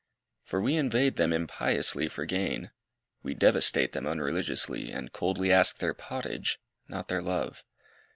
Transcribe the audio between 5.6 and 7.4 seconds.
their pottage, not their